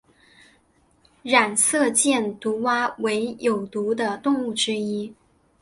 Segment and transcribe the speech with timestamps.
[1.21, 5.13] 染色箭毒蛙为有毒的动物之一。